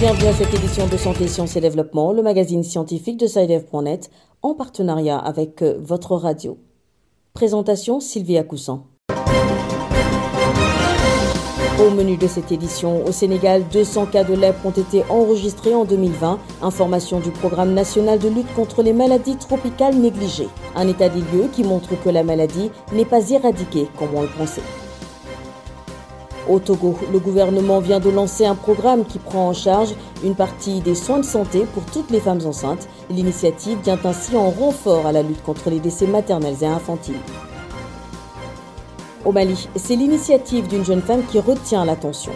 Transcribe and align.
bienvenue 0.00 0.28
à 0.28 0.32
cette 0.32 0.54
édition 0.54 0.86
de 0.86 0.96
Santé, 0.96 1.28
Sciences 1.28 1.56
et 1.56 1.60
Développement, 1.60 2.14
le 2.14 2.22
magazine 2.22 2.64
scientifique 2.64 3.18
de 3.18 3.26
SciDev.net, 3.26 4.10
en 4.40 4.54
partenariat 4.54 5.18
avec 5.18 5.60
euh, 5.60 5.76
votre 5.78 6.16
radio. 6.16 6.56
Présentation 7.34 8.00
Sylvia 8.00 8.42
Coussan. 8.42 8.86
Au 11.78 11.90
menu 11.90 12.16
de 12.16 12.26
cette 12.26 12.50
édition, 12.50 13.04
au 13.04 13.12
Sénégal, 13.12 13.64
200 13.70 14.06
cas 14.06 14.24
de 14.24 14.32
lèpre 14.32 14.64
ont 14.64 14.70
été 14.70 15.02
enregistrés 15.10 15.74
en 15.74 15.84
2020. 15.84 16.38
Information 16.62 17.20
du 17.20 17.30
programme 17.30 17.74
national 17.74 18.18
de 18.18 18.30
lutte 18.30 18.54
contre 18.54 18.82
les 18.82 18.94
maladies 18.94 19.36
tropicales 19.36 19.96
négligées. 19.96 20.48
Un 20.76 20.88
état 20.88 21.10
des 21.10 21.20
lieux 21.20 21.50
qui 21.52 21.62
montre 21.62 21.90
que 22.02 22.08
la 22.08 22.22
maladie 22.22 22.70
n'est 22.94 23.04
pas 23.04 23.28
éradiquée 23.28 23.86
comme 23.98 24.14
on 24.14 24.22
le 24.22 24.28
pensait. 24.28 24.62
Au 26.50 26.58
Togo, 26.58 26.96
le 27.12 27.20
gouvernement 27.20 27.78
vient 27.78 28.00
de 28.00 28.10
lancer 28.10 28.44
un 28.44 28.56
programme 28.56 29.04
qui 29.04 29.20
prend 29.20 29.46
en 29.46 29.52
charge 29.52 29.94
une 30.24 30.34
partie 30.34 30.80
des 30.80 30.96
soins 30.96 31.20
de 31.20 31.24
santé 31.24 31.64
pour 31.72 31.84
toutes 31.84 32.10
les 32.10 32.18
femmes 32.18 32.44
enceintes. 32.44 32.88
L'initiative 33.08 33.78
vient 33.84 34.00
ainsi 34.02 34.36
en 34.36 34.50
renfort 34.50 35.06
à 35.06 35.12
la 35.12 35.22
lutte 35.22 35.44
contre 35.44 35.70
les 35.70 35.78
décès 35.78 36.08
maternels 36.08 36.56
et 36.62 36.66
infantiles. 36.66 37.20
Au 39.24 39.30
Mali, 39.30 39.68
c'est 39.76 39.94
l'initiative 39.94 40.66
d'une 40.66 40.84
jeune 40.84 41.02
femme 41.02 41.22
qui 41.30 41.38
retient 41.38 41.84
l'attention. 41.84 42.32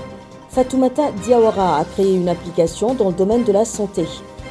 Fatoumata 0.48 1.10
Diawara 1.24 1.78
a 1.78 1.84
créé 1.84 2.14
une 2.14 2.28
application 2.28 2.94
dans 2.94 3.08
le 3.08 3.14
domaine 3.14 3.42
de 3.42 3.50
la 3.50 3.64
santé. 3.64 4.05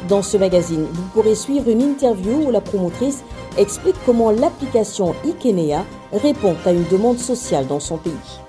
Dans 0.10 0.24
ce 0.24 0.36
magazine, 0.36 0.88
vous 0.92 1.04
pourrez 1.14 1.36
suivre 1.36 1.70
une 1.70 1.82
interview 1.82 2.48
où 2.48 2.52
la 2.52 2.60
promotrice 2.60 3.24
explique 3.58 3.96
comment 4.06 4.32
l'application 4.32 5.16
Ikenea 5.24 5.86
répond 6.12 6.58
à 6.66 6.74
une 6.74 6.86
demande 6.92 7.20
sociale 7.20 7.66
dans 7.66 7.80
son 7.80 7.96
pays. 7.96 8.43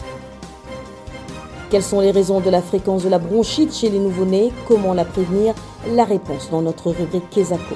Quelles 1.70 1.82
sont 1.82 2.00
les 2.00 2.10
raisons 2.10 2.40
de 2.40 2.50
la 2.50 2.62
fréquence 2.62 3.02
de 3.02 3.08
la 3.08 3.18
bronchite 3.18 3.74
chez 3.74 3.90
les 3.90 3.98
nouveau-nés? 3.98 4.52
Comment 4.68 4.94
la 4.94 5.04
prévenir? 5.04 5.54
La 5.94 6.04
réponse 6.04 6.50
dans 6.50 6.62
notre 6.62 6.90
rubrique 6.90 7.28
Kesako. 7.30 7.74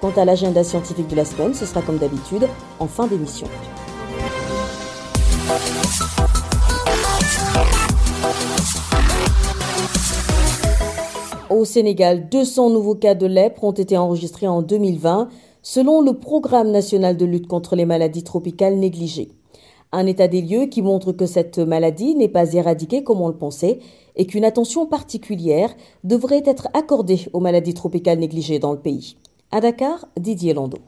Quant 0.00 0.12
à 0.16 0.24
l'agenda 0.24 0.62
scientifique 0.64 1.08
de 1.08 1.16
la 1.16 1.24
semaine, 1.24 1.54
ce 1.54 1.66
sera 1.66 1.82
comme 1.82 1.98
d'habitude 1.98 2.46
en 2.78 2.86
fin 2.86 3.06
d'émission. 3.06 3.46
Au 11.50 11.64
Sénégal, 11.64 12.28
200 12.28 12.70
nouveaux 12.70 12.94
cas 12.94 13.14
de 13.14 13.26
lèpre 13.26 13.64
ont 13.64 13.72
été 13.72 13.96
enregistrés 13.96 14.46
en 14.46 14.62
2020, 14.62 15.28
selon 15.62 16.00
le 16.00 16.12
Programme 16.12 16.70
national 16.70 17.16
de 17.16 17.24
lutte 17.24 17.48
contre 17.48 17.74
les 17.74 17.84
maladies 17.84 18.22
tropicales 18.22 18.76
négligées. 18.76 19.32
Un 19.90 20.06
état 20.06 20.28
des 20.28 20.42
lieux 20.42 20.66
qui 20.66 20.82
montre 20.82 21.12
que 21.12 21.24
cette 21.24 21.58
maladie 21.58 22.14
n'est 22.14 22.28
pas 22.28 22.52
éradiquée 22.52 23.02
comme 23.02 23.20
on 23.20 23.28
le 23.28 23.36
pensait 23.36 23.78
et 24.16 24.26
qu'une 24.26 24.44
attention 24.44 24.86
particulière 24.86 25.74
devrait 26.04 26.42
être 26.44 26.68
accordée 26.74 27.20
aux 27.32 27.40
maladies 27.40 27.74
tropicales 27.74 28.18
négligées 28.18 28.58
dans 28.58 28.72
le 28.72 28.80
pays. 28.80 29.16
À 29.50 29.60
Dakar, 29.60 30.06
Didier 30.18 30.52
Lando. 30.52 30.78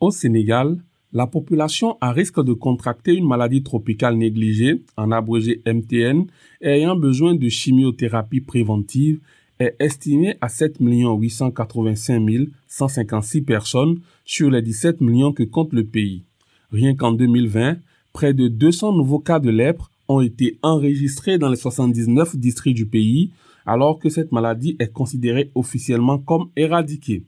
Au 0.00 0.10
Sénégal, 0.10 0.78
la 1.12 1.26
population 1.26 1.98
à 2.00 2.12
risque 2.12 2.42
de 2.42 2.54
contracter 2.54 3.12
une 3.12 3.26
maladie 3.26 3.62
tropicale 3.62 4.16
négligée, 4.16 4.82
en 4.96 5.10
abrégé 5.12 5.60
MTN, 5.66 6.24
ayant 6.62 6.96
besoin 6.96 7.34
de 7.34 7.48
chimiothérapie 7.48 8.40
préventive 8.40 9.20
est 9.58 9.76
estimée 9.80 10.36
à 10.40 10.48
7 10.48 10.76
885 10.80 12.48
156 12.68 13.42
personnes 13.42 14.00
sur 14.24 14.50
les 14.50 14.62
17 14.62 15.00
millions 15.00 15.32
que 15.32 15.42
compte 15.42 15.72
le 15.72 15.84
pays. 15.84 16.24
Rien 16.70 16.94
qu'en 16.94 17.12
2020, 17.12 17.76
près 18.16 18.32
de 18.32 18.48
200 18.48 18.94
nouveaux 18.94 19.18
cas 19.18 19.40
de 19.40 19.50
lèpre 19.50 19.90
ont 20.08 20.22
été 20.22 20.58
enregistrés 20.62 21.36
dans 21.36 21.50
les 21.50 21.56
79 21.56 22.36
districts 22.36 22.74
du 22.74 22.86
pays, 22.86 23.30
alors 23.66 23.98
que 23.98 24.08
cette 24.08 24.32
maladie 24.32 24.74
est 24.78 24.90
considérée 24.90 25.50
officiellement 25.54 26.16
comme 26.16 26.48
éradiquée. 26.56 27.24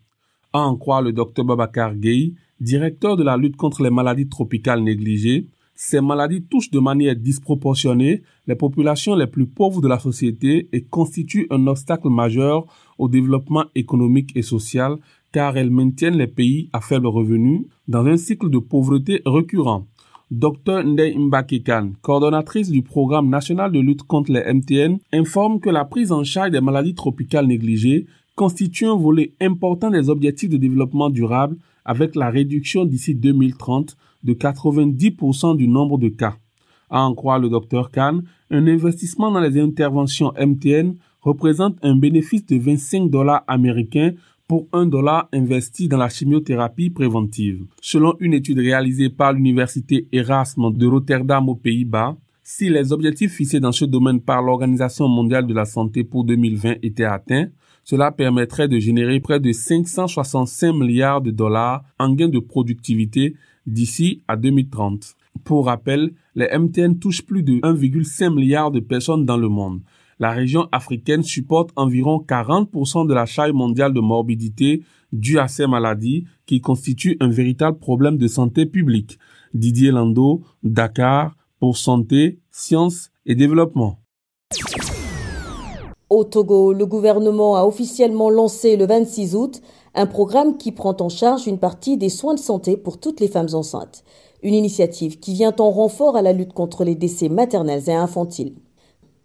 À 0.55 0.61
en 0.61 0.77
croire 0.77 1.03
le 1.03 1.13
docteur 1.13 1.45
Babacar 1.45 1.95
Gueye, 1.95 2.37
directeur 2.59 3.19
de 3.19 3.23
la 3.23 3.37
lutte 3.37 3.57
contre 3.57 3.83
les 3.83 3.91
maladies 3.91 4.31
tropicales 4.31 4.83
négligées, 4.83 5.49
ces 5.75 6.01
maladies 6.01 6.45
touchent 6.45 6.71
de 6.71 6.81
manière 6.81 7.17
disproportionnée 7.17 8.23
les 8.47 8.57
populations 8.57 9.15
les 9.15 9.27
plus 9.27 9.47
pauvres 9.47 9.83
de 9.83 9.89
la 9.89 9.99
société 9.99 10.71
et 10.73 10.85
constituent 10.85 11.49
un 11.51 11.67
obstacle 11.67 12.09
majeur 12.09 12.65
au 12.97 13.11
développement 13.11 13.67
économique 13.75 14.33
et 14.37 14.43
social 14.43 14.97
car 15.33 15.59
elles 15.59 15.71
maintiennent 15.71 16.17
les 16.17 16.29
pays 16.29 16.71
à 16.73 16.81
faible 16.81 17.09
revenu 17.09 17.67
dans 17.89 18.07
un 18.07 18.17
cycle 18.17 18.49
de 18.49 18.59
pauvreté 18.59 19.21
récurrent. 19.27 19.87
Dr 20.31 20.85
Ndei 20.85 21.17
Mbakekan, 21.17 21.95
coordonnatrice 22.03 22.71
du 22.71 22.83
programme 22.83 23.31
national 23.31 23.73
de 23.73 23.81
lutte 23.81 24.03
contre 24.03 24.31
les 24.31 24.45
MTN, 24.53 24.99
informe 25.11 25.59
que 25.59 25.71
la 25.71 25.87
prise 25.87 26.13
en 26.13 26.23
charge 26.23 26.51
des 26.51 26.61
maladies 26.61 26.95
tropicales 26.95 27.47
négligées 27.47 28.05
constitue 28.35 28.85
un 28.85 28.97
volet 28.97 29.33
important 29.41 29.91
des 29.91 30.11
objectifs 30.11 30.51
de 30.51 30.59
développement 30.59 31.09
durable 31.09 31.57
avec 31.87 32.15
la 32.15 32.29
réduction 32.29 32.85
d'ici 32.85 33.15
2030 33.15 33.97
de 34.23 34.35
90% 34.35 35.57
du 35.57 35.67
nombre 35.67 35.97
de 35.97 36.09
cas. 36.09 36.37
À 36.91 37.01
en 37.05 37.15
croire 37.15 37.39
le 37.39 37.49
Dr 37.49 37.91
Khan, 37.91 38.21
un 38.51 38.67
investissement 38.67 39.31
dans 39.31 39.41
les 39.41 39.59
interventions 39.59 40.35
MTN 40.39 40.97
représente 41.23 41.79
un 41.83 41.97
bénéfice 41.97 42.45
de 42.45 42.59
25 42.59 43.09
dollars 43.09 43.45
américains 43.47 44.13
pour 44.49 44.67
un 44.73 44.87
dollar 44.87 45.29
investi 45.33 45.89
dans 45.89 45.99
la 45.99 46.09
chimiothérapie 46.09 46.89
préventive. 46.89 47.67
Selon 47.83 48.17
une 48.19 48.33
étude 48.33 48.59
réalisée 48.59 49.11
par 49.11 49.35
l'université 49.35 50.09
Erasmus 50.11 50.73
de 50.73 50.87
Rotterdam 50.87 51.49
aux 51.51 51.55
Pays-Bas, 51.55 52.17
si 52.43 52.71
les 52.71 52.93
objectifs 52.93 53.35
fixés 53.35 53.61
dans 53.61 53.73
ce 53.73 53.85
domaine 53.85 54.23
par 54.23 54.41
l'Organisation 54.41 55.07
mondiale 55.07 55.47
de 55.47 55.53
la 55.53 55.67
santé 55.67 56.03
pour 56.03 56.25
2020 56.25 56.77
étaient 56.83 57.05
atteints, 57.05 57.49
cela 57.85 58.11
permettrait 58.11 58.69
de 58.69 58.79
générer 58.79 59.21
près 59.21 59.39
de 59.39 59.53
565 59.53 60.73
milliards 60.73 61.21
de 61.21 61.31
dollars 61.31 61.85
en 61.99 62.15
gains 62.15 62.29
de 62.29 62.39
productivité 62.39 63.37
d'ici 63.67 64.23
à 64.29 64.37
2030. 64.37 65.15
Pour 65.45 65.67
rappel, 65.67 66.13
les 66.35 66.49
MTN 66.59 66.99
touchent 66.99 67.25
plus 67.25 67.43
de 67.43 67.55
1,5 67.61 68.35
milliard 68.35 68.71
de 68.71 68.81
personnes 68.81 69.27
dans 69.27 69.37
le 69.37 69.49
monde. 69.49 69.83
La 70.21 70.33
région 70.33 70.69
africaine 70.73 71.23
supporte 71.23 71.71
environ 71.77 72.19
40% 72.19 73.07
de 73.07 73.15
la 73.15 73.25
charge 73.25 73.53
mondiale 73.53 73.93
de 73.93 74.01
morbidité 74.01 74.83
due 75.13 75.39
à 75.39 75.47
ces 75.47 75.67
maladies 75.67 76.25
qui 76.45 76.61
constituent 76.61 77.17
un 77.21 77.29
véritable 77.29 77.79
problème 77.79 78.17
de 78.19 78.27
santé 78.27 78.67
publique. 78.67 79.19
Didier 79.55 79.93
Lando, 79.93 80.43
Dakar, 80.65 81.37
pour 81.61 81.77
santé, 81.77 82.41
sciences 82.51 83.11
et 83.27 83.37
développement. 83.37 83.99
Au 86.11 86.25
Togo, 86.25 86.73
le 86.73 86.87
gouvernement 86.87 87.57
a 87.57 87.65
officiellement 87.65 88.31
lancé 88.31 88.77
le 88.77 88.87
26 88.87 89.37
août 89.37 89.61
un 89.95 90.07
programme 90.07 90.57
qui 90.57 90.73
prend 90.73 90.97
en 91.01 91.09
charge 91.09 91.47
une 91.47 91.59
partie 91.59 91.97
des 91.97 92.09
soins 92.09 92.35
de 92.35 92.41
santé 92.41 92.77
pour 92.77 92.99
toutes 92.99 93.21
les 93.21 93.29
femmes 93.29 93.49
enceintes. 93.53 94.05
Une 94.43 94.55
initiative 94.55 95.19
qui 95.19 95.35
vient 95.35 95.55
en 95.59 95.71
renfort 95.71 96.17
à 96.17 96.23
la 96.23 96.33
lutte 96.33 96.53
contre 96.53 96.85
les 96.85 96.95
décès 96.95 97.29
maternels 97.29 97.89
et 97.89 97.95
infantiles. 97.95 98.55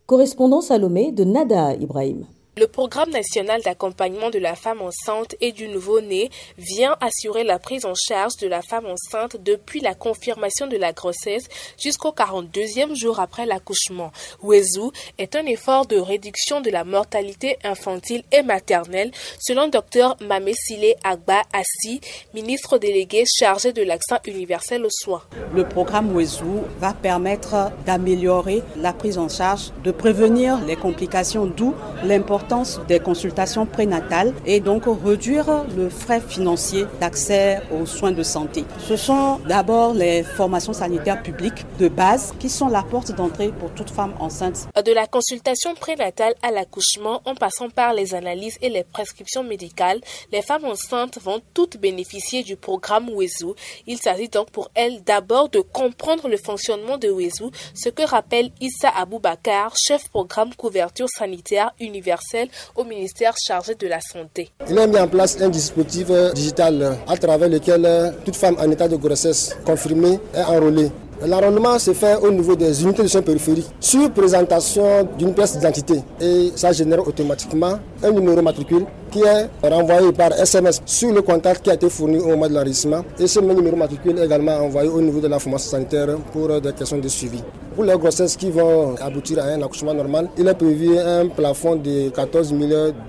Correspondance 0.05 0.69
à 0.69 0.77
Lomé 0.77 1.13
de 1.13 1.23
Nada 1.23 1.75
Ibrahim. 1.75 2.25
Le 2.55 2.67
programme 2.67 3.09
national 3.09 3.63
d'accompagnement 3.63 4.29
de 4.29 4.37
la 4.37 4.53
femme 4.53 4.83
enceinte 4.83 5.35
et 5.41 5.51
du 5.53 5.67
nouveau-né 5.67 6.29
vient 6.59 6.95
assurer 7.01 7.43
la 7.43 7.57
prise 7.57 7.83
en 7.83 7.95
charge 7.95 8.37
de 8.37 8.47
la 8.47 8.61
femme 8.61 8.85
enceinte 8.85 9.37
depuis 9.41 9.79
la 9.79 9.95
confirmation 9.95 10.67
de 10.67 10.77
la 10.77 10.93
grossesse 10.93 11.45
jusqu'au 11.81 12.11
42e 12.11 12.95
jour 12.95 13.19
après 13.19 13.47
l'accouchement. 13.47 14.11
Wezu 14.43 14.91
est 15.17 15.35
un 15.35 15.47
effort 15.47 15.87
de 15.87 15.97
réduction 15.97 16.61
de 16.61 16.69
la 16.69 16.83
mortalité 16.83 17.57
infantile 17.63 18.23
et 18.31 18.43
maternelle, 18.43 19.09
selon 19.39 19.67
Dr 19.67 20.15
Mamesile 20.21 20.93
Agba 21.03 21.41
Assi, 21.53 22.01
ministre 22.35 22.77
délégué 22.77 23.23
chargé 23.25 23.73
de 23.73 23.81
l'accent 23.81 24.19
universel 24.27 24.85
aux 24.85 24.91
soins. 24.91 25.23
Le 25.55 25.67
programme 25.67 26.15
Wezu 26.15 26.61
va 26.77 26.93
permettre 26.93 27.71
d'améliorer 27.87 28.61
la 28.77 28.93
prise 28.93 29.17
en 29.17 29.27
charge, 29.27 29.71
de 29.83 29.89
prévenir 29.89 30.63
les 30.63 30.75
complications, 30.75 31.47
d'où 31.47 31.73
l'importance 32.03 32.42
des 32.87 32.99
consultations 32.99 33.65
prénatales 33.65 34.33
et 34.45 34.59
donc 34.59 34.83
réduire 35.03 35.65
le 35.75 35.89
frais 35.89 36.21
financier 36.21 36.85
d'accès 36.99 37.61
aux 37.71 37.85
soins 37.85 38.11
de 38.11 38.23
santé. 38.23 38.65
Ce 38.79 38.95
sont 38.95 39.39
d'abord 39.47 39.93
les 39.93 40.23
formations 40.23 40.73
sanitaires 40.73 41.21
publiques 41.21 41.65
de 41.79 41.87
base 41.87 42.33
qui 42.39 42.49
sont 42.49 42.67
la 42.67 42.83
porte 42.83 43.11
d'entrée 43.15 43.51
pour 43.59 43.71
toute 43.71 43.89
femme 43.89 44.13
enceinte. 44.19 44.67
De 44.83 44.91
la 44.91 45.07
consultation 45.07 45.73
prénatale 45.75 46.33
à 46.41 46.51
l'accouchement 46.51 47.21
en 47.25 47.35
passant 47.35 47.69
par 47.69 47.93
les 47.93 48.13
analyses 48.13 48.57
et 48.61 48.69
les 48.69 48.83
prescriptions 48.83 49.43
médicales, 49.43 50.01
les 50.31 50.41
femmes 50.41 50.65
enceintes 50.65 51.19
vont 51.21 51.41
toutes 51.53 51.77
bénéficier 51.77 52.43
du 52.43 52.55
programme 52.55 53.09
WESU. 53.09 53.53
Il 53.87 53.97
s'agit 53.97 54.29
donc 54.29 54.51
pour 54.51 54.69
elles 54.75 55.03
d'abord 55.03 55.49
de 55.49 55.59
comprendre 55.59 56.27
le 56.27 56.37
fonctionnement 56.37 56.97
de 56.97 57.09
WESU, 57.09 57.45
ce 57.73 57.89
que 57.89 58.03
rappelle 58.03 58.51
Issa 58.59 58.89
Aboubakar, 58.89 59.73
chef 59.87 60.09
programme 60.09 60.53
couverture 60.55 61.07
sanitaire 61.09 61.71
universelle 61.79 62.32
au 62.75 62.83
ministère 62.83 63.33
chargé 63.37 63.75
de 63.75 63.87
la 63.87 63.99
Santé. 64.01 64.49
Il 64.69 64.77
a 64.79 64.87
mis 64.87 64.97
en 64.97 65.07
place 65.07 65.39
un 65.41 65.49
dispositif 65.49 66.07
euh, 66.09 66.31
digital 66.33 66.81
euh, 66.81 66.93
à 67.07 67.17
travers 67.17 67.49
lequel 67.49 67.85
euh, 67.85 68.11
toute 68.25 68.35
femme 68.35 68.57
en 68.59 68.69
état 68.71 68.87
de 68.87 68.95
grossesse 68.95 69.55
confirmée 69.65 70.19
est 70.35 70.43
enrôlée 70.43 70.91
L'enrôlement 71.25 71.79
se 71.79 71.93
fait 71.93 72.17
au 72.17 72.31
niveau 72.31 72.55
des 72.55 72.83
unités 72.83 73.03
de 73.03 73.07
soins 73.07 73.21
périphériques 73.21 73.69
sur 73.79 74.11
présentation 74.11 75.07
d'une 75.17 75.33
pièce 75.33 75.53
d'identité 75.55 76.01
et 76.19 76.51
ça 76.55 76.73
génère 76.73 77.07
automatiquement 77.07 77.79
un 78.03 78.11
numéro 78.11 78.41
matricule 78.41 78.85
qui 79.09 79.21
est 79.21 79.47
renvoyé 79.69 80.11
par 80.11 80.33
SMS 80.33 80.81
sur 80.85 81.13
le 81.13 81.21
contact 81.21 81.63
qui 81.63 81.69
a 81.69 81.75
été 81.75 81.87
fourni 81.89 82.17
au 82.17 82.29
moment 82.29 82.47
de 82.47 82.53
l'enregistrement. 82.55 83.05
Et 83.19 83.27
ce 83.27 83.39
même 83.39 83.55
numéro 83.55 83.75
matricule 83.75 84.17
est 84.17 84.25
également 84.25 84.57
envoyé 84.57 84.89
au 84.89 84.99
niveau 84.99 85.21
de 85.21 85.27
la 85.27 85.37
formation 85.39 85.69
sanitaire 85.71 86.17
pour 86.33 86.59
des 86.59 86.73
questions 86.73 86.97
de 86.97 87.07
suivi. 87.07 87.41
Pour 87.75 87.83
les 87.83 87.97
grossesses 87.97 88.35
qui 88.35 88.49
vont 88.49 88.95
aboutir 89.01 89.39
à 89.39 89.47
un 89.47 89.61
accouchement 89.61 89.93
normal, 89.93 90.29
il 90.37 90.47
est 90.47 90.53
prévu 90.53 90.97
un 90.97 91.27
plafond 91.27 91.75
de 91.75 92.09
14 92.09 92.53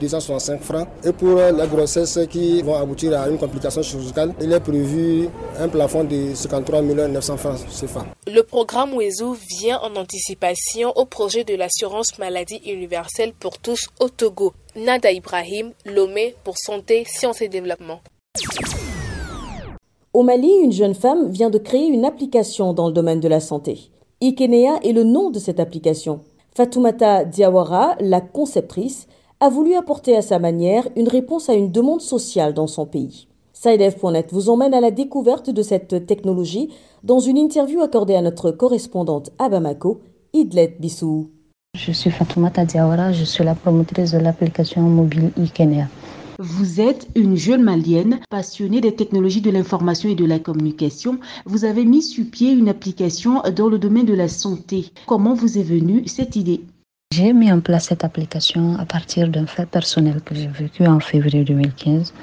265 0.01 0.61
francs. 0.63 0.87
Et 1.05 1.13
pour 1.13 1.37
les 1.37 1.67
grossesses 1.67 2.21
qui 2.31 2.63
vont 2.63 2.77
aboutir 2.77 3.19
à 3.19 3.29
une 3.29 3.39
complication 3.39 3.83
chirurgicale, 3.83 4.35
il 4.41 4.53
est 4.53 4.61
prévu 4.61 5.29
un 5.59 5.69
plafond 5.69 6.05
de 6.05 6.35
53 6.35 6.83
900 6.83 7.37
francs 7.39 7.59
CFA. 7.71 8.04
Le 8.27 8.43
programme 8.43 8.95
WEZO 8.95 9.37
vient 9.61 9.79
en 9.81 9.97
anticipation 9.97 10.93
au 10.97 11.05
projet 11.05 11.45
de 11.45 11.55
l'assurance 11.55 12.19
maladie 12.19 12.61
universelle 12.67 13.33
pour 13.33 13.59
tous 13.59 13.89
au 14.01 14.09
Togo. 14.09 14.53
Nada 14.77 15.13
Ibrahim, 15.13 15.73
Lomé 15.85 16.35
pour 16.43 16.57
Santé, 16.59 17.05
Sciences 17.07 17.43
et 17.43 17.49
Développement. 17.49 18.01
Au 20.13 20.23
Mali, 20.23 20.51
une 20.63 20.73
jeune 20.73 20.95
femme 20.95 21.31
vient 21.31 21.51
de 21.51 21.59
créer 21.59 21.87
une 21.87 22.05
application 22.05 22.73
dans 22.73 22.87
le 22.87 22.93
domaine 22.93 23.21
de 23.21 23.29
la 23.29 23.41
santé. 23.41 23.91
Ikenea 24.21 24.79
est 24.83 24.93
le 24.93 25.05
nom 25.05 25.31
de 25.31 25.39
cette 25.39 25.61
application. 25.61 26.21
Fatoumata 26.55 27.25
Diawara, 27.25 27.97
la 28.01 28.21
conceptrice, 28.21 29.07
a 29.41 29.49
voulu 29.49 29.75
apporter 29.75 30.17
à 30.17 30.23
sa 30.23 30.39
manière 30.39 30.89
une 30.97 31.09
réponse 31.09 31.49
à 31.49 31.55
une 31.55 31.73
demande 31.73 32.01
sociale 32.01 32.55
dans 32.55 32.69
son 32.69 32.87
pays. 32.87 33.27
SideF.net 33.53 34.33
vous 34.33 34.49
emmène 34.51 34.75
à 34.75 34.81
la 34.81 34.91
découverte 34.91 35.51
de 35.51 35.63
cette 35.63 36.07
technologie 36.07 36.71
dans 37.05 37.21
une 37.21 37.37
interview 37.37 37.83
accordée 37.83 38.17
à 38.17 38.23
notre 38.23 38.51
correspondante 38.51 39.31
à 39.39 39.51
Bamako, 39.51 40.01
Idlet 40.33 40.75
Bissou. 40.81 41.31
Je 41.77 41.93
suis 41.93 42.11
Fatoumata 42.11 42.65
Diawara, 42.65 43.13
je 43.13 43.25
suis 43.25 43.45
la 43.45 43.55
promotrice 43.55 44.13
de 44.13 44.19
l'application 44.19 44.81
mobile 44.81 45.31
e 45.37 45.85
Vous 46.39 46.81
êtes 46.81 47.07
une 47.15 47.37
jeune 47.37 47.63
malienne 47.63 48.21
passionnée 48.31 48.81
des 48.81 48.95
technologies 48.95 49.43
de 49.43 49.51
l'information 49.51 50.09
et 50.09 50.15
de 50.15 50.25
la 50.25 50.39
communication. 50.39 51.19
Vous 51.45 51.67
avez 51.67 51.85
mis 51.85 52.03
sur 52.03 52.25
pied 52.25 52.53
une 52.53 52.71
application 52.71 53.43
dans 53.55 53.69
le 53.69 53.79
domaine 53.79 54.07
de 54.07 54.15
la 54.15 54.29
santé. 54.29 54.91
Comment 55.07 55.35
vous 55.35 55.59
est 55.59 55.63
venue 55.63 56.09
cette 56.09 56.37
idée? 56.37 56.63
J'ai 57.13 57.35
mis 57.35 57.53
en 57.53 57.61
place 57.61 57.89
cette 57.89 58.05
application 58.05 58.77
à 58.79 58.87
partir 58.87 59.29
d'un 59.29 59.47
fait 59.47 59.67
personnel 59.67 60.23
que 60.23 60.35
j'ai 60.35 60.49
vécu 60.49 60.87
en 60.87 61.01
février 61.01 61.45
2015. 61.45 62.15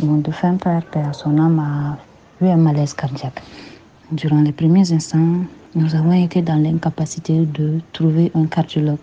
Mon 0.00 0.18
défunt 0.18 0.58
père, 0.58 0.84
père 0.92 1.12
son 1.12 1.38
âme, 1.38 1.58
a 1.58 2.44
eu 2.44 2.48
un 2.48 2.56
malaise 2.56 2.94
cardiaque. 2.94 3.42
Durant 4.12 4.42
les 4.42 4.52
premiers 4.52 4.92
instants, 4.92 5.38
nous 5.74 5.94
avons 5.94 6.12
été 6.12 6.42
dans 6.42 6.62
l'incapacité 6.62 7.46
de 7.46 7.80
trouver 7.94 8.30
un 8.34 8.44
cardiologue. 8.44 8.98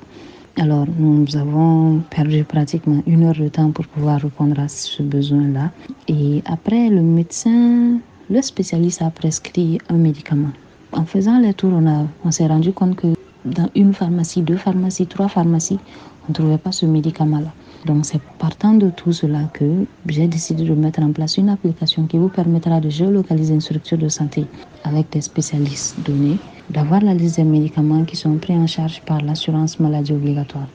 Alors, 0.56 0.86
nous 1.00 1.36
avons 1.36 2.04
perdu 2.12 2.44
pratiquement 2.44 3.02
une 3.08 3.24
heure 3.24 3.34
de 3.34 3.48
temps 3.48 3.72
pour 3.72 3.88
pouvoir 3.88 4.22
répondre 4.22 4.60
à 4.60 4.68
ce 4.68 5.02
besoin-là. 5.02 5.72
Et 6.08 6.44
après, 6.46 6.90
le 6.90 7.02
médecin, 7.02 7.98
le 8.30 8.42
spécialiste 8.44 9.02
a 9.02 9.10
prescrit 9.10 9.80
un 9.90 9.96
médicament. 9.96 10.52
En 10.92 11.06
faisant 11.06 11.40
les 11.40 11.56
tours, 11.56 11.74
on, 11.74 12.08
on 12.24 12.30
s'est 12.30 12.46
rendu 12.46 12.72
compte 12.72 12.96
que 12.96 13.08
dans 13.46 13.72
une 13.74 13.96
pharmacie, 13.96 14.44
deux 14.44 14.58
pharmacies, 14.58 15.08
trois 15.08 15.28
pharmacies, 15.28 15.80
on 16.28 16.30
ne 16.30 16.34
trouvait 16.36 16.60
pas 16.60 16.72
ce 16.72 16.86
médicament-là. 16.86 17.52
Donc 17.86 18.06
c'est 18.06 18.22
partant 18.38 18.74
de 18.74 18.90
tout 18.90 19.14
cela 19.14 19.50
que 19.54 19.86
j'ai 20.08 20.28
décidé 20.28 20.64
de 20.66 20.74
mettre 20.74 21.02
en 21.02 21.12
place 21.12 21.38
une 21.38 21.50
application 21.50 22.08
qui 22.08 22.18
vous 22.18 22.30
permettra 22.30 22.80
de 22.82 22.90
géolocaliser 22.90 23.54
une 23.54 23.62
structure 23.62 23.98
de 23.98 24.10
santé 24.10 24.46
avec 24.84 25.12
des 25.12 25.22
spécialistes 25.22 26.00
donnés 26.00 26.40
d'avoir 26.70 27.02
la 27.02 27.14
liste 27.14 27.38
des 27.38 27.44
médicaments 27.44 28.04
qui 28.06 28.16
sont 28.16 28.38
pris 28.38 28.54
en 28.54 28.68
charge 28.68 29.02
par 29.02 29.22
l'assurance 29.22 29.80
maladie 29.80 30.14
obligatoire. 30.14 30.68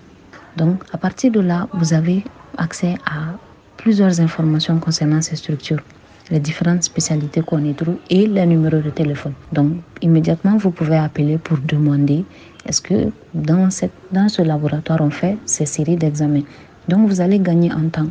Donc, 0.57 0.83
à 0.93 0.99
partir 0.99 1.31
de 1.31 1.41
là, 1.41 1.69
vous 1.73 1.93
avez 1.95 2.25
accès 2.57 2.95
à 3.07 3.35
plusieurs 3.77 4.21
informations 4.21 4.79
concernant 4.79 5.21
ces 5.21 5.37
structures, 5.37 5.83
les 6.31 6.41
différentes 6.41 6.83
spécialités 6.83 7.43
qu'on 7.43 7.63
y 7.65 7.75
trouve 7.75 7.99
et 8.09 8.27
les 8.27 8.47
numéros 8.47 8.81
de 8.81 8.91
téléphone. 8.91 9.35
Donc, 9.53 9.73
immédiatement, 10.01 10.57
vous 10.57 10.71
pouvez 10.71 10.97
appeler 10.97 11.39
pour 11.39 11.59
demander 11.59 12.25
est-ce 12.67 12.81
que 12.81 13.13
dans, 13.35 13.71
cette, 13.71 13.93
dans 14.11 14.29
ce 14.29 14.43
laboratoire, 14.43 15.01
on 15.01 15.11
fait 15.11 15.39
ces 15.45 15.67
séries 15.67 15.97
d'examens? 15.97 16.45
Donc, 16.89 17.09
vous 17.09 17.21
allez 17.21 17.39
gagner 17.39 17.73
en 17.73 17.89
temps. 17.89 18.09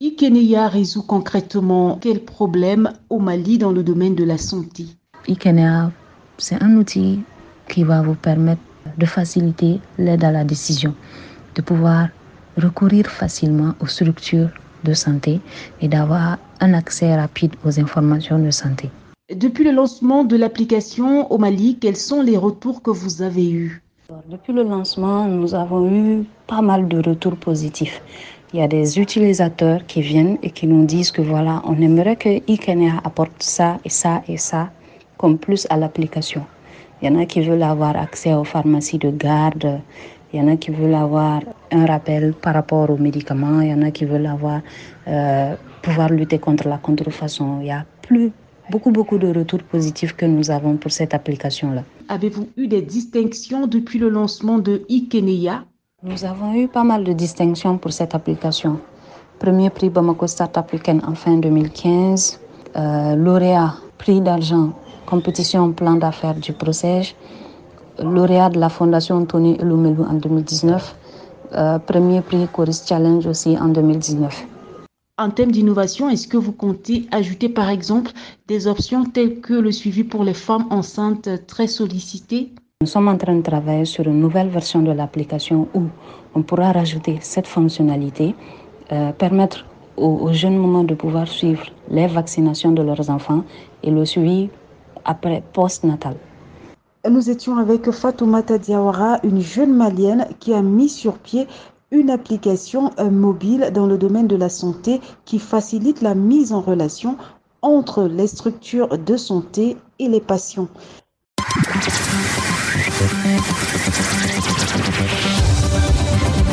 Ikenea 0.00 0.68
résout 0.68 1.02
concrètement 1.02 1.98
quel 2.00 2.20
problème 2.20 2.92
au 3.08 3.18
Mali 3.18 3.58
dans 3.58 3.72
le 3.72 3.82
domaine 3.82 4.14
de 4.14 4.24
la 4.24 4.38
santé? 4.38 4.86
Ikenea 5.28 5.90
c'est 6.38 6.60
un 6.62 6.76
outil 6.76 7.20
qui 7.68 7.84
va 7.84 8.02
vous 8.02 8.14
permettre 8.14 8.60
de 8.98 9.06
faciliter 9.06 9.80
l'aide 9.98 10.24
à 10.24 10.32
la 10.32 10.44
décision, 10.44 10.94
de 11.54 11.62
pouvoir 11.62 12.08
recourir 12.56 13.06
facilement 13.06 13.74
aux 13.80 13.86
structures 13.86 14.50
de 14.82 14.94
santé 14.94 15.40
et 15.80 15.88
d'avoir 15.88 16.38
un 16.60 16.74
accès 16.74 17.14
rapide 17.14 17.54
aux 17.64 17.80
informations 17.80 18.38
de 18.38 18.50
santé. 18.50 18.90
Depuis 19.34 19.64
le 19.64 19.70
lancement 19.70 20.24
de 20.24 20.36
l'application 20.36 21.30
au 21.32 21.38
Mali, 21.38 21.78
quels 21.80 21.96
sont 21.96 22.20
les 22.20 22.36
retours 22.36 22.82
que 22.82 22.90
vous 22.90 23.22
avez 23.22 23.50
eus? 23.50 23.83
Depuis 24.28 24.52
le 24.52 24.64
lancement, 24.64 25.24
nous 25.24 25.54
avons 25.54 25.88
eu 25.90 26.24
pas 26.46 26.60
mal 26.60 26.88
de 26.88 26.98
retours 26.98 27.36
positifs. 27.36 28.02
Il 28.52 28.60
y 28.60 28.62
a 28.62 28.68
des 28.68 28.98
utilisateurs 28.98 29.86
qui 29.86 30.02
viennent 30.02 30.36
et 30.42 30.50
qui 30.50 30.66
nous 30.66 30.84
disent 30.84 31.10
que 31.10 31.22
voilà, 31.22 31.62
on 31.64 31.80
aimerait 31.80 32.16
que 32.16 32.28
Ikenea 32.46 33.00
apporte 33.02 33.42
ça 33.42 33.78
et 33.82 33.88
ça 33.88 34.22
et 34.28 34.36
ça 34.36 34.68
comme 35.16 35.38
plus 35.38 35.66
à 35.70 35.78
l'application. 35.78 36.44
Il 37.00 37.08
y 37.08 37.10
en 37.10 37.18
a 37.18 37.24
qui 37.24 37.40
veulent 37.40 37.62
avoir 37.62 37.96
accès 37.96 38.34
aux 38.34 38.44
pharmacies 38.44 38.98
de 38.98 39.08
garde, 39.10 39.80
il 40.34 40.40
y 40.40 40.42
en 40.42 40.48
a 40.48 40.56
qui 40.56 40.70
veulent 40.70 40.94
avoir 40.94 41.40
un 41.72 41.86
rappel 41.86 42.34
par 42.34 42.52
rapport 42.52 42.90
aux 42.90 42.98
médicaments, 42.98 43.62
il 43.62 43.70
y 43.70 43.74
en 43.74 43.80
a 43.80 43.90
qui 43.90 44.04
veulent 44.04 44.26
avoir 44.26 44.60
euh, 45.08 45.54
pouvoir 45.80 46.10
lutter 46.10 46.38
contre 46.38 46.68
la 46.68 46.76
contrefaçon. 46.76 47.60
Il 47.62 47.68
y 47.68 47.70
a 47.70 47.86
plus 48.02 48.32
beaucoup 48.68 48.90
beaucoup 48.90 49.16
de 49.16 49.28
retours 49.28 49.62
positifs 49.62 50.14
que 50.14 50.26
nous 50.26 50.50
avons 50.50 50.76
pour 50.76 50.92
cette 50.92 51.14
application-là. 51.14 51.84
Avez-vous 52.08 52.48
eu 52.56 52.66
des 52.66 52.82
distinctions 52.82 53.66
depuis 53.66 53.98
le 53.98 54.10
lancement 54.10 54.58
de 54.58 54.82
Ikenea 54.88 55.64
Nous 56.02 56.24
avons 56.24 56.54
eu 56.54 56.68
pas 56.68 56.84
mal 56.84 57.02
de 57.02 57.12
distinctions 57.12 57.78
pour 57.78 57.92
cette 57.92 58.14
application. 58.14 58.78
Premier 59.38 59.70
prix 59.70 59.88
Bamako 59.88 60.26
Startup 60.26 60.70
Weekend 60.70 61.02
en 61.06 61.14
fin 61.14 61.38
2015, 61.38 62.40
euh, 62.76 63.16
lauréat 63.16 63.74
prix 63.96 64.20
d'argent 64.20 64.72
compétition 65.06 65.72
plan 65.72 65.94
d'affaires 65.94 66.34
du 66.34 66.52
procès, 66.52 67.14
lauréat 67.98 68.50
de 68.50 68.58
la 68.58 68.68
Fondation 68.68 69.24
Tony 69.24 69.56
Elumelu 69.60 70.02
en 70.02 70.14
2019, 70.14 70.96
euh, 71.54 71.78
premier 71.78 72.20
prix 72.20 72.46
Chorus 72.52 72.84
Challenge 72.86 73.26
aussi 73.26 73.56
en 73.58 73.68
2019. 73.68 74.46
En 75.16 75.30
termes 75.30 75.52
d'innovation, 75.52 76.10
est-ce 76.10 76.26
que 76.26 76.36
vous 76.36 76.50
comptez 76.50 77.06
ajouter 77.12 77.48
par 77.48 77.68
exemple 77.70 78.10
des 78.48 78.66
options 78.66 79.04
telles 79.04 79.40
que 79.40 79.54
le 79.54 79.70
suivi 79.70 80.02
pour 80.02 80.24
les 80.24 80.34
femmes 80.34 80.66
enceintes 80.70 81.28
très 81.46 81.68
sollicitées? 81.68 82.52
Nous 82.80 82.88
sommes 82.88 83.06
en 83.06 83.16
train 83.16 83.36
de 83.36 83.42
travailler 83.42 83.84
sur 83.84 84.08
une 84.08 84.18
nouvelle 84.18 84.48
version 84.48 84.82
de 84.82 84.90
l'application 84.90 85.68
où 85.72 85.82
on 86.34 86.42
pourra 86.42 86.72
rajouter 86.72 87.18
cette 87.20 87.46
fonctionnalité, 87.46 88.34
euh, 88.90 89.12
permettre 89.12 89.64
aux, 89.96 90.16
aux 90.16 90.32
jeunes 90.32 90.58
mamans 90.58 90.82
de 90.82 90.94
pouvoir 90.94 91.28
suivre 91.28 91.66
les 91.88 92.08
vaccinations 92.08 92.72
de 92.72 92.82
leurs 92.82 93.08
enfants 93.08 93.44
et 93.84 93.92
le 93.92 94.04
suivi 94.04 94.50
après 95.04 95.44
post-natal. 95.52 96.16
Nous 97.08 97.30
étions 97.30 97.56
avec 97.58 97.88
Fatoumata 97.88 98.58
Diawara, 98.58 99.20
une 99.22 99.40
jeune 99.40 99.74
malienne 99.74 100.26
qui 100.40 100.54
a 100.54 100.62
mis 100.62 100.88
sur 100.88 101.18
pied 101.18 101.46
une 101.94 102.10
application 102.10 102.90
mobile 103.10 103.70
dans 103.72 103.86
le 103.86 103.96
domaine 103.96 104.26
de 104.26 104.34
la 104.36 104.48
santé 104.48 105.00
qui 105.24 105.38
facilite 105.38 106.02
la 106.02 106.14
mise 106.14 106.52
en 106.52 106.60
relation 106.60 107.16
entre 107.62 108.04
les 108.04 108.26
structures 108.26 108.98
de 108.98 109.16
santé 109.16 109.76
et 110.00 110.08
les 110.08 110.20
patients. 110.20 110.68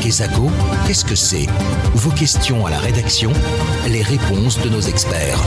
Kesako, 0.02 0.44
qu'est-ce 0.86 1.06
que 1.06 1.16
c'est? 1.16 1.48
Vos 1.96 2.12
questions 2.12 2.66
à 2.66 2.70
la 2.70 2.78
rédaction, 2.78 3.32
les 3.90 4.04
réponses 4.04 4.62
de 4.64 4.70
nos 4.70 4.82
experts. 4.82 5.40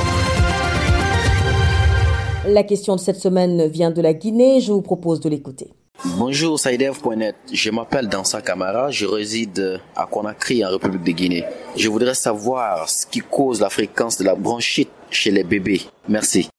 La 2.47 2.65
question 2.65 2.97
de 2.97 3.01
cette 3.01 3.21
semaine 3.21 3.67
vient 3.69 3.91
de 3.91 4.03
la 4.03 4.13
Guinée. 4.13 4.61
Je 4.61 4.73
vous 4.73 4.83
propose 4.83 5.21
de 5.21 5.29
l'écouter. 5.29 5.73
Bonjour, 6.07 6.61
Saïdev.net. 6.61 7.35
Je 7.51 7.71
m'appelle 7.71 8.09
Dansa 8.09 8.43
Camara. 8.43 8.91
Je 8.91 9.07
réside 9.07 9.81
à 9.97 10.05
Conakry, 10.05 10.63
en 10.63 10.69
République 10.69 11.03
de 11.03 11.11
Guinée. 11.13 11.45
Je 11.77 11.89
voudrais 11.89 12.15
savoir 12.15 12.91
ce 12.91 13.07
qui 13.07 13.21
cause 13.21 13.63
la 13.63 13.71
fréquence 13.71 14.19
de 14.19 14.25
la 14.25 14.35
bronchite 14.35 14.91
chez 15.09 15.31
les 15.31 15.45
bébés. 15.45 15.81
Merci. 16.07 16.51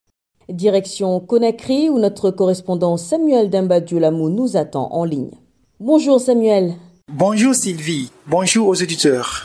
Direction 0.50 1.20
Conakry, 1.20 1.90
où 1.90 2.00
notre 2.00 2.32
correspondant 2.32 2.98
Samuel 2.98 3.52
Dambadioulamou 3.52 4.30
nous 4.30 4.58
attend 4.58 4.92
en 4.92 5.04
ligne. 5.04 5.32
Bonjour 5.80 6.20
Samuel. 6.20 6.74
Bonjour 7.14 7.54
Sylvie. 7.54 8.10
Bonjour 8.25 8.68
aux 8.68 8.82
auditeurs. 8.82 9.44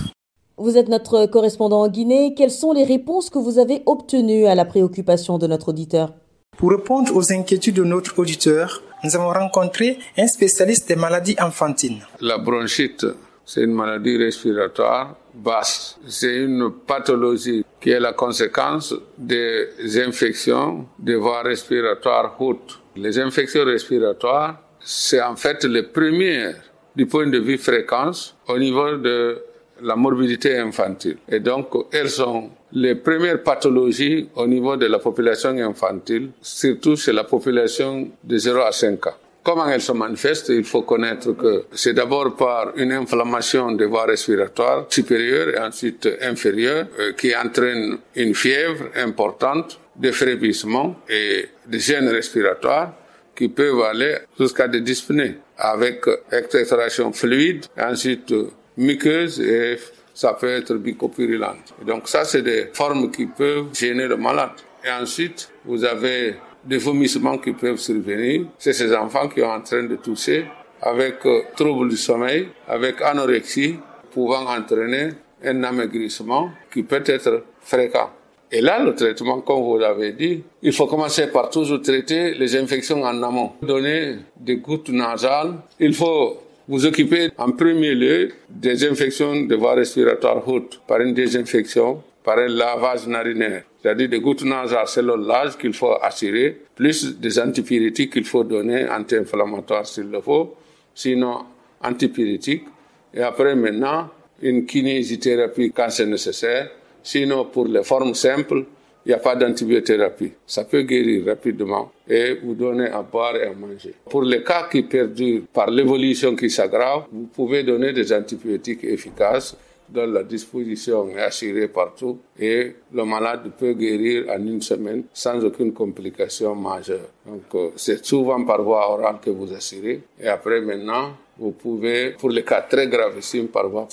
Vous 0.57 0.79
êtes 0.79 0.89
notre 0.89 1.27
correspondant 1.27 1.83
en 1.83 1.89
Guinée. 1.89 2.33
Quelles 2.35 2.51
sont 2.51 2.73
les 2.73 2.85
réponses 2.85 3.29
que 3.29 3.39
vous 3.39 3.59
avez 3.59 3.83
obtenues 3.85 4.47
à 4.47 4.55
la 4.55 4.65
préoccupation 4.65 5.37
de 5.37 5.47
notre 5.47 5.69
auditeur? 5.69 6.15
Pour 6.57 6.71
répondre 6.71 7.15
aux 7.15 7.33
inquiétudes 7.33 7.77
de 7.77 7.85
notre 7.85 8.19
auditeur, 8.19 8.83
nous 9.03 9.17
avons 9.17 9.33
rencontré 9.33 9.99
un 10.17 10.27
spécialiste 10.27 10.89
des 10.89 10.97
maladies 10.97 11.37
enfantines. 11.41 12.01
La 12.21 12.39
bronchite, 12.39 13.07
c'est 13.45 13.63
une 13.63 13.75
maladie 13.75 14.17
respiratoire 14.17 15.17
basse. 15.35 15.99
C'est 16.07 16.37
une 16.37 16.71
pathologie 16.87 17.65
qui 17.81 17.91
est 17.91 18.01
la 18.01 18.13
conséquence 18.13 18.95
des 19.17 19.69
infections 20.07 20.87
des 20.99 21.17
voies 21.17 21.43
respiratoires 21.43 22.37
hautes. 22.41 22.81
Les 22.97 23.19
infections 23.19 23.65
respiratoires, 23.65 24.61
c'est 24.81 25.23
en 25.23 25.37
fait 25.37 25.65
les 25.65 25.85
premières 25.85 26.57
du 26.95 27.07
point 27.07 27.27
de 27.27 27.39
vue 27.39 27.59
fréquence 27.59 28.37
au 28.49 28.59
niveau 28.59 28.97
de 28.97 29.43
la 29.83 29.97
morbidité 29.97 30.59
infantile. 30.59 31.19
Et 31.29 31.41
donc, 31.41 31.69
elles 31.93 32.11
sont 32.11 32.51
les 32.73 32.95
premières 32.95 33.43
pathologies 33.43 34.29
au 34.35 34.47
niveau 34.47 34.77
de 34.77 34.87
la 34.87 34.99
population 34.99 35.51
infantile, 35.51 36.31
surtout 36.41 36.97
chez 36.97 37.13
la 37.13 37.25
population 37.25 38.09
de 38.23 38.37
0 38.39 38.61
à 38.61 38.73
5 38.73 39.07
ans. 39.07 39.15
Comment 39.43 39.69
elles 39.69 39.81
se 39.81 39.93
manifestent 39.93 40.51
Il 40.51 40.65
faut 40.65 40.83
connaître 40.83 41.33
que 41.33 41.65
c'est 41.73 41.95
d'abord 41.95 42.37
par 42.37 42.73
une 42.77 42.93
inflammation 42.93 43.73
des 43.73 43.87
voies 43.87 44.05
respiratoires 44.05 44.85
supérieures 44.91 45.49
et 45.49 45.59
ensuite 45.59 46.07
inférieures 46.21 46.87
euh, 46.99 47.13
qui 47.15 47.35
entraîne 47.35 47.99
une 48.17 48.35
fièvre 48.35 48.85
importante, 48.97 49.81
des 49.97 50.13
frémissements 50.13 50.97
et 51.09 51.49
des 51.67 51.79
gènes 51.79 52.09
respiratoires 52.09 52.93
qui 53.35 53.49
peuvent 53.49 53.81
aller 53.83 54.17
jusqu'à 54.39 54.69
des 54.69 54.83
dyspnées 54.83 55.37
avec 55.57 56.05
extraction 56.31 57.11
fluide, 57.13 57.65
ensuite 57.79 58.35
muqueuse 58.77 59.41
et 59.41 59.79
ça 60.21 60.35
peut 60.35 60.51
être 60.51 60.75
bicopurulente. 60.75 61.73
donc 61.87 62.07
ça, 62.07 62.25
c'est 62.25 62.43
des 62.43 62.69
formes 62.75 63.11
qui 63.11 63.25
peuvent 63.25 63.69
gêner 63.73 64.07
le 64.07 64.19
malade. 64.19 64.51
Et 64.85 64.91
ensuite, 64.91 65.51
vous 65.65 65.83
avez 65.83 66.35
des 66.63 66.77
vomissements 66.77 67.39
qui 67.39 67.53
peuvent 67.53 67.79
survenir. 67.79 68.45
C'est 68.59 68.75
ces 68.75 68.95
enfants 68.95 69.29
qui 69.29 69.41
sont 69.41 69.47
en 69.47 69.63
train 69.63 69.85
de 69.85 69.97
tousser 69.97 70.45
avec 70.83 71.25
euh, 71.25 71.41
trouble 71.57 71.89
du 71.89 71.97
sommeil, 71.97 72.49
avec 72.69 73.01
anorexie, 73.01 73.77
pouvant 74.13 74.45
entraîner 74.47 75.09
un 75.43 75.65
amaigrissement 75.65 76.51
qui 76.71 76.83
peut 76.83 77.03
être 77.07 77.45
fréquent. 77.63 78.11
Et 78.53 78.61
là, 78.61 78.79
le 78.85 78.95
traitement, 78.95 79.41
comme 79.41 79.63
vous 79.63 79.79
l'avez 79.79 80.13
dit, 80.13 80.43
il 80.61 80.75
faut 80.75 80.87
commencer 80.87 81.29
par 81.29 81.49
toujours 81.49 81.81
traiter 81.81 82.35
les 82.35 82.57
infections 82.57 83.03
en 83.05 83.23
amont. 83.23 83.53
Donner 83.63 84.17
des 84.39 84.57
gouttes 84.57 84.91
nasales. 84.91 85.55
Il 85.79 85.95
faut 85.95 86.37
vous 86.71 86.87
occuper 86.87 87.31
en 87.37 87.51
premier 87.51 87.97
lieu 87.97 88.31
des 88.49 88.89
infections 88.89 89.43
de 89.43 89.57
voies 89.57 89.75
respiratoires 89.75 90.47
hautes 90.47 90.81
par 90.87 91.01
une 91.01 91.13
désinfection, 91.13 92.01
par 92.23 92.39
un 92.39 92.47
lavage 92.47 93.09
narinaire. 93.09 93.65
C'est-à-dire 93.83 94.09
des 94.09 94.21
gouttes 94.21 94.45
nasales 94.45 94.87
selon 94.87 95.17
l'âge 95.17 95.59
qu'il 95.59 95.73
faut 95.73 95.97
assurer, 96.01 96.61
plus 96.77 97.19
des 97.19 97.41
antipyrétiques 97.41 98.13
qu'il 98.13 98.25
faut 98.25 98.45
donner, 98.45 98.89
anti-inflammatoires 98.89 99.85
s'il 99.85 100.13
le 100.13 100.21
faut, 100.21 100.55
sinon 100.95 101.41
antipyrétiques. 101.83 102.67
Et 103.15 103.21
après 103.21 103.57
maintenant, 103.57 104.09
une 104.41 104.65
kinésithérapie 104.65 105.73
quand 105.73 105.91
c'est 105.91 106.07
nécessaire. 106.07 106.71
Sinon, 107.03 107.47
pour 107.47 107.67
les 107.67 107.83
formes 107.83 108.15
simples, 108.15 108.65
il 109.05 109.09
n'y 109.11 109.15
a 109.15 109.19
pas 109.19 109.35
d'antibiothérapie. 109.35 110.33
Ça 110.47 110.65
peut 110.65 110.83
guérir 110.83 111.27
rapidement 111.27 111.91
et 112.09 112.35
vous 112.43 112.55
donner 112.55 112.89
à 112.89 113.03
boire 113.03 113.37
et 113.37 113.45
à 113.47 113.53
manger. 113.53 113.95
Pour 114.09 114.23
les 114.23 114.43
cas 114.43 114.69
qui 114.71 114.83
perdurent 114.83 115.43
par 115.53 115.71
l'évolution 115.71 116.37
qui 116.37 116.51
s'aggrave, 116.51 117.05
vous 117.13 117.27
pouvez 117.27 117.63
donner 117.63 117.93
des 117.93 118.13
antibiotiques 118.13 118.85
efficaces 118.85 119.57
dont 119.89 120.07
la 120.07 120.23
disposition 120.23 121.09
est 121.11 121.21
assurée 121.21 121.69
partout 121.69 122.19
et 122.39 122.75
le 122.93 123.05
malade 123.05 123.51
peut 123.59 123.73
guérir 123.73 124.27
en 124.31 124.39
une 124.47 124.63
semaine 124.63 125.05
sans 125.13 125.45
aucune 125.45 125.73
complication 125.73 126.55
majeure. 126.55 127.09
Donc 127.27 127.43
euh, 127.55 127.71
c'est 127.77 128.05
souvent 128.05 128.45
par 128.45 128.63
voie 128.63 128.89
orale 128.91 129.17
que 129.21 129.31
vous 129.31 129.53
assurez 129.53 130.01
et 130.21 130.29
après 130.29 130.61
maintenant 130.61 131.13
vous 131.39 131.53
pouvez, 131.53 132.11
pour 132.11 132.29
les 132.29 132.45
cas 132.45 132.61
très 132.61 132.87
gravissimes, 132.87 133.49
par 133.49 133.67
voie. 133.69 133.89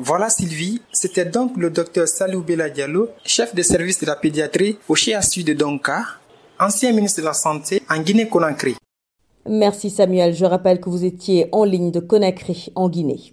Voilà 0.00 0.30
Sylvie, 0.30 0.80
c'était 0.92 1.24
donc 1.24 1.56
le 1.56 1.70
docteur 1.70 2.06
Salou 2.06 2.42
Bela 2.42 2.70
Diallo, 2.70 3.08
chef 3.26 3.52
de 3.52 3.62
service 3.62 3.98
de 3.98 4.06
la 4.06 4.14
pédiatrie 4.14 4.78
au 4.88 4.94
CHU 4.94 5.42
de 5.42 5.54
Donka, 5.54 6.04
ancien 6.60 6.92
ministre 6.92 7.20
de 7.20 7.26
la 7.26 7.32
Santé 7.32 7.82
en 7.90 8.00
Guinée-Conakry. 8.00 8.76
Merci 9.48 9.90
Samuel, 9.90 10.36
je 10.36 10.44
rappelle 10.44 10.80
que 10.80 10.88
vous 10.88 11.04
étiez 11.04 11.48
en 11.50 11.64
ligne 11.64 11.90
de 11.90 11.98
Conakry 11.98 12.70
en 12.76 12.88
Guinée. 12.88 13.32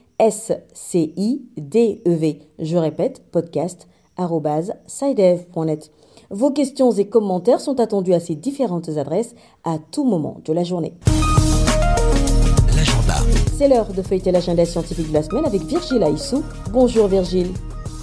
S-C-I-D-E-V. 0.21 2.11
Je 2.59 2.77
répète, 2.77 3.23
podcast 3.31 3.87
sidev.net. 4.85 5.91
Vos 6.29 6.51
questions 6.51 6.91
et 6.91 7.07
commentaires 7.07 7.59
sont 7.59 7.79
attendus 7.79 8.13
à 8.13 8.19
ces 8.19 8.35
différentes 8.35 8.89
adresses 8.89 9.33
à 9.63 9.79
tout 9.79 10.03
moment 10.03 10.39
de 10.45 10.53
la 10.53 10.63
journée. 10.63 10.93
L'agenda. 12.75 13.15
C'est 13.57 13.67
l'heure 13.67 13.91
de 13.91 14.03
feuilleter 14.03 14.31
l'agenda 14.31 14.63
scientifique 14.63 15.09
de 15.09 15.13
la 15.15 15.23
semaine 15.23 15.45
avec 15.45 15.63
Virgile 15.63 16.03
Aissou. 16.03 16.43
Bonjour 16.71 17.07
Virgile. 17.07 17.49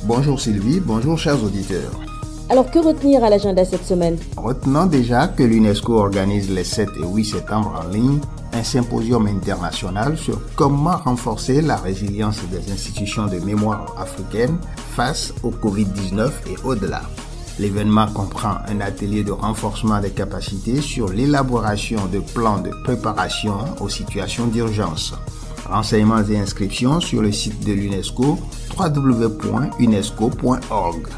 Bonjour 0.03 0.41
Sylvie, 0.41 0.81
bonjour 0.81 1.17
chers 1.17 1.41
auditeurs. 1.45 2.01
Alors 2.49 2.69
que 2.69 2.81
retenir 2.81 3.23
à 3.23 3.31
l'agenda 3.31 3.65
cette 3.65 3.85
semaine? 3.85 4.17
Retenons 4.37 4.87
déjà 4.87 5.29
que 5.29 5.45
l'UNESCO 5.45 5.95
organise 5.95 6.51
les 6.51 6.65
7 6.65 6.89
et 7.01 7.07
8 7.07 7.25
septembre 7.25 7.81
en 7.81 7.89
ligne 7.93 8.19
un 8.53 8.63
symposium 8.63 9.27
international 9.27 10.17
sur 10.17 10.41
comment 10.57 10.97
renforcer 10.97 11.61
la 11.63 11.77
résilience 11.77 12.41
des 12.51 12.73
institutions 12.73 13.27
de 13.27 13.39
mémoire 13.39 13.95
africaines 13.99 14.59
face 14.95 15.33
au 15.43 15.51
Covid-19 15.51 16.31
et 16.51 16.57
au-delà. 16.65 17.03
L'événement 17.59 18.07
comprend 18.07 18.59
un 18.69 18.81
atelier 18.81 19.25
de 19.25 19.33
renforcement 19.33 20.01
des 20.01 20.11
capacités 20.11 20.81
sur 20.81 21.09
l'élaboration 21.09 22.07
de 22.07 22.21
plans 22.21 22.61
de 22.61 22.71
préparation 22.85 23.57
aux 23.81 23.89
situations 23.89 24.47
d'urgence. 24.47 25.13
Renseignements 25.69 26.25
et 26.25 26.39
inscriptions 26.39 27.01
sur 27.01 27.21
le 27.21 27.33
site 27.33 27.67
de 27.67 27.73
l'UNESCO 27.73 28.39
www.unesco.org. 28.79 31.09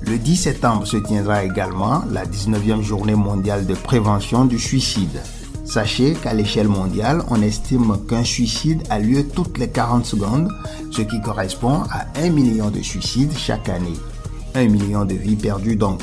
Le 0.00 0.16
10 0.16 0.36
septembre 0.36 0.86
se 0.86 0.96
tiendra 0.96 1.44
également 1.44 2.02
la 2.10 2.24
19e 2.24 2.80
journée 2.82 3.14
mondiale 3.14 3.66
de 3.66 3.74
prévention 3.74 4.46
du 4.46 4.58
suicide. 4.58 5.20
Sachez 5.64 6.14
qu'à 6.14 6.32
l'échelle 6.32 6.68
mondiale, 6.68 7.22
on 7.28 7.42
estime 7.42 7.98
qu'un 8.08 8.24
suicide 8.24 8.82
a 8.90 8.98
lieu 8.98 9.28
toutes 9.28 9.58
les 9.58 9.68
40 9.68 10.06
secondes, 10.06 10.48
ce 10.90 11.02
qui 11.02 11.20
correspond 11.20 11.82
à 11.90 12.06
1 12.18 12.30
million 12.30 12.70
de 12.70 12.80
suicides 12.80 13.36
chaque 13.36 13.68
année. 13.68 13.98
1 14.54 14.68
million 14.68 15.04
de 15.04 15.14
vies 15.14 15.36
perdues 15.36 15.76
donc. 15.76 16.00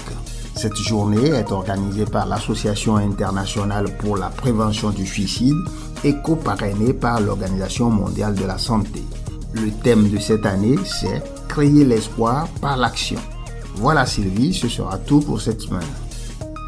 Cette 0.55 0.77
journée 0.77 1.27
est 1.27 1.51
organisée 1.51 2.05
par 2.05 2.25
l'Association 2.25 2.95
internationale 2.95 3.85
pour 3.99 4.15
la 4.17 4.29
prévention 4.29 4.91
du 4.91 5.05
suicide 5.05 5.57
et 6.03 6.15
co-parrainée 6.23 6.93
par 6.93 7.19
l'Organisation 7.19 7.89
mondiale 7.89 8.35
de 8.35 8.45
la 8.45 8.57
santé. 8.57 9.03
Le 9.53 9.71
thème 9.83 10.09
de 10.09 10.17
cette 10.17 10.45
année, 10.45 10.75
c'est 10.85 11.23
Créer 11.47 11.85
l'espoir 11.85 12.47
par 12.61 12.77
l'action. 12.77 13.19
Voilà 13.75 14.05
Sylvie, 14.05 14.53
ce 14.53 14.67
sera 14.67 14.97
tout 14.97 15.21
pour 15.21 15.41
cette 15.41 15.61
semaine. 15.61 15.81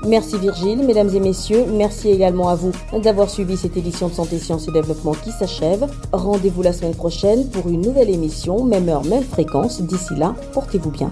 Merci 0.07 0.37
Virgile, 0.37 0.83
mesdames 0.85 1.13
et 1.13 1.19
messieurs, 1.19 1.65
merci 1.71 2.09
également 2.09 2.47
à 2.47 2.55
vous 2.55 2.71
d'avoir 3.03 3.29
suivi 3.29 3.57
cette 3.57 3.75
édition 3.75 4.07
de 4.07 4.13
Santé, 4.13 4.39
Sciences 4.39 4.67
et 4.69 4.71
Développement 4.71 5.11
qui 5.11 5.31
s'achève. 5.31 5.85
Rendez-vous 6.13 6.61
la 6.61 6.71
semaine 6.71 6.95
prochaine 6.95 7.49
pour 7.49 7.67
une 7.67 7.81
nouvelle 7.81 8.09
émission, 8.09 8.63
même 8.63 8.87
heure, 8.87 9.03
même 9.03 9.23
fréquence. 9.23 9.81
D'ici 9.81 10.15
là, 10.15 10.35
portez-vous 10.53 10.91
bien. 10.91 11.11